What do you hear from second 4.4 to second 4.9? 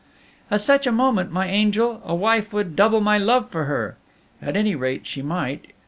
at any